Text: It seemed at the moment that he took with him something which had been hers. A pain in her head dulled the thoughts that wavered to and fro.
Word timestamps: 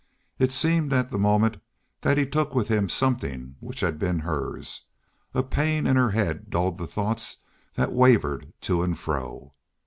It 0.39 0.51
seemed 0.51 0.93
at 0.93 1.11
the 1.11 1.19
moment 1.19 1.57
that 2.01 2.17
he 2.17 2.25
took 2.25 2.55
with 2.55 2.69
him 2.69 2.89
something 2.89 3.55
which 3.59 3.81
had 3.81 3.99
been 3.99 4.17
hers. 4.21 4.85
A 5.35 5.43
pain 5.43 5.85
in 5.85 5.95
her 5.95 6.09
head 6.09 6.49
dulled 6.49 6.79
the 6.79 6.87
thoughts 6.87 7.37
that 7.75 7.93
wavered 7.93 8.51
to 8.61 8.81
and 8.81 8.97
fro. 8.97 9.53